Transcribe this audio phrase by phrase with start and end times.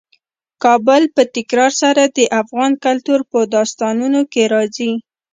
[0.63, 4.91] کابل په تکرار سره د افغان کلتور په داستانونو کې راځي.